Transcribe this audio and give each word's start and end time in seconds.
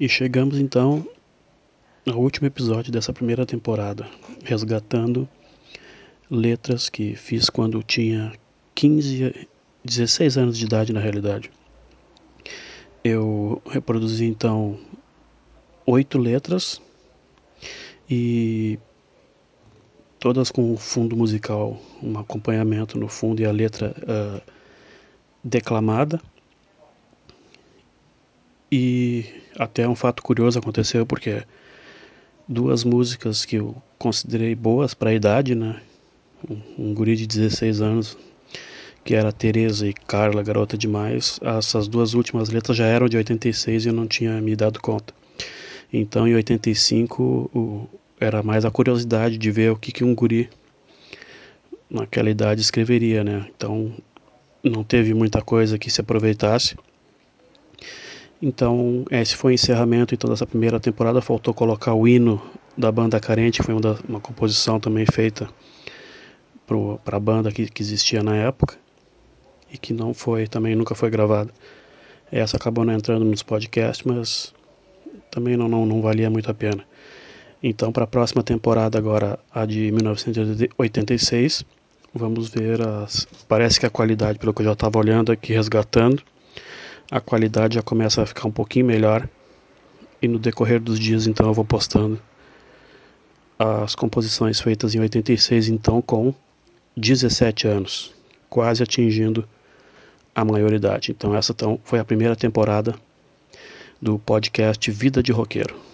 E 0.00 0.08
chegamos 0.08 0.58
então 0.58 1.06
ao 2.06 2.18
último 2.18 2.46
episódio 2.46 2.90
dessa 2.90 3.12
primeira 3.12 3.44
temporada, 3.44 4.08
resgatando 4.42 5.28
letras 6.30 6.88
que 6.88 7.14
fiz 7.14 7.50
quando 7.50 7.82
tinha 7.82 8.32
15, 8.74 9.46
16 9.84 10.38
anos 10.38 10.56
de 10.56 10.64
idade 10.64 10.90
na 10.94 11.00
realidade. 11.00 11.50
Eu 13.04 13.60
reproduzi 13.68 14.24
então 14.24 14.80
oito 15.84 16.16
letras 16.16 16.80
e 18.08 18.78
todas 20.18 20.50
com 20.50 20.78
fundo 20.78 21.14
musical, 21.14 21.78
um 22.02 22.18
acompanhamento 22.18 22.98
no 22.98 23.06
fundo 23.06 23.42
e 23.42 23.44
a 23.44 23.52
letra 23.52 23.94
uh, 23.98 24.40
declamada. 25.44 26.18
E 28.70 29.24
até 29.58 29.88
um 29.88 29.96
fato 29.96 30.22
curioso 30.22 30.58
aconteceu 30.58 31.04
porque 31.04 31.42
duas 32.46 32.84
músicas 32.84 33.44
que 33.44 33.56
eu 33.56 33.80
considerei 33.98 34.54
boas 34.54 34.94
para 34.94 35.10
a 35.10 35.14
idade, 35.14 35.54
né? 35.54 35.80
Um, 36.48 36.90
um, 36.90 36.94
guri 36.94 37.16
de 37.16 37.26
16 37.26 37.80
anos, 37.80 38.18
que 39.04 39.14
era 39.14 39.32
Teresa 39.32 39.86
e 39.86 39.92
Carla, 39.92 40.42
garota 40.42 40.76
demais. 40.78 41.38
Essas 41.42 41.88
duas 41.88 42.14
últimas 42.14 42.48
letras 42.48 42.76
já 42.76 42.86
eram 42.86 43.08
de 43.08 43.16
86 43.16 43.84
e 43.84 43.88
eu 43.88 43.92
não 43.92 44.06
tinha 44.06 44.40
me 44.40 44.56
dado 44.56 44.80
conta. 44.80 45.12
Então, 45.92 46.26
em 46.26 46.34
85, 46.34 47.50
o, 47.52 47.88
era 48.18 48.42
mais 48.42 48.64
a 48.64 48.70
curiosidade 48.70 49.36
de 49.36 49.50
ver 49.50 49.72
o 49.72 49.76
que, 49.76 49.90
que 49.90 50.04
um 50.04 50.14
guri 50.14 50.48
naquela 51.90 52.30
idade 52.30 52.60
escreveria, 52.60 53.24
né? 53.24 53.46
Então, 53.56 53.92
não 54.62 54.84
teve 54.84 55.12
muita 55.12 55.42
coisa 55.42 55.78
que 55.78 55.90
se 55.90 56.00
aproveitasse. 56.00 56.76
Então, 58.42 59.04
esse 59.10 59.36
foi 59.36 59.52
o 59.52 59.54
encerramento 59.54 60.14
então, 60.14 60.30
dessa 60.30 60.46
primeira 60.46 60.80
temporada. 60.80 61.20
Faltou 61.20 61.52
colocar 61.52 61.94
o 61.94 62.08
hino 62.08 62.40
da 62.76 62.90
banda 62.90 63.20
Carente, 63.20 63.60
que 63.60 63.66
foi 63.66 63.74
uma, 63.74 63.98
uma 64.08 64.20
composição 64.20 64.80
também 64.80 65.04
feita 65.04 65.48
para 67.04 67.16
a 67.16 67.20
banda 67.20 67.50
que, 67.50 67.68
que 67.68 67.82
existia 67.82 68.22
na 68.22 68.36
época 68.36 68.76
e 69.72 69.76
que 69.76 69.92
não 69.92 70.14
foi, 70.14 70.46
também 70.46 70.74
nunca 70.74 70.94
foi 70.94 71.10
gravada. 71.10 71.52
Essa 72.30 72.56
acabou 72.56 72.84
não 72.84 72.94
entrando 72.94 73.24
nos 73.24 73.42
podcasts, 73.42 74.04
mas 74.04 74.54
também 75.30 75.56
não, 75.56 75.68
não, 75.68 75.84
não 75.84 76.00
valia 76.00 76.30
muito 76.30 76.50
a 76.50 76.54
pena. 76.54 76.84
Então, 77.62 77.92
para 77.92 78.04
a 78.04 78.06
próxima 78.06 78.42
temporada, 78.42 78.96
agora 78.96 79.38
a 79.52 79.66
de 79.66 79.90
1986, 79.92 81.64
vamos 82.14 82.48
ver 82.48 82.80
as. 82.80 83.26
Parece 83.46 83.78
que 83.78 83.84
a 83.84 83.90
qualidade, 83.90 84.38
pelo 84.38 84.54
que 84.54 84.62
eu 84.62 84.66
já 84.66 84.72
estava 84.72 84.98
olhando 84.98 85.30
aqui, 85.30 85.52
resgatando, 85.52 86.22
a 87.10 87.20
qualidade 87.20 87.74
já 87.74 87.82
começa 87.82 88.22
a 88.22 88.26
ficar 88.26 88.46
um 88.46 88.52
pouquinho 88.52 88.86
melhor. 88.86 89.28
E 90.22 90.28
no 90.28 90.38
decorrer 90.38 90.80
dos 90.80 90.98
dias, 90.98 91.26
então, 91.26 91.46
eu 91.46 91.54
vou 91.54 91.64
postando 91.64 92.20
as 93.58 93.94
composições 93.94 94.60
feitas 94.60 94.94
em 94.94 95.00
86, 95.00 95.68
então, 95.68 96.00
com 96.00 96.34
17 96.96 97.66
anos, 97.66 98.14
quase 98.48 98.82
atingindo 98.82 99.46
a 100.34 100.44
maioridade. 100.44 101.10
Então, 101.10 101.34
essa 101.34 101.52
então, 101.52 101.80
foi 101.84 101.98
a 101.98 102.04
primeira 102.04 102.36
temporada 102.36 102.94
do 104.00 104.18
podcast 104.18 104.90
Vida 104.90 105.22
de 105.22 105.32
Roqueiro. 105.32 105.89